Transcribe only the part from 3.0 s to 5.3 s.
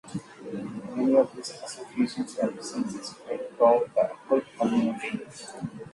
spread throughout the occult community.